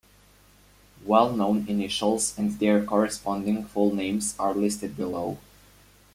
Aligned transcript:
Well-known 1.05 1.67
initials 1.67 2.35
and 2.35 2.57
their 2.57 2.83
corresponding 2.83 3.65
full 3.65 3.93
names 3.93 4.33
are 4.39 4.55
listed 4.55 4.97
below. 4.97 5.37